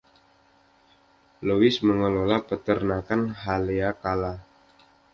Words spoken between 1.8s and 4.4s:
mengelola Peternakan Haleakala.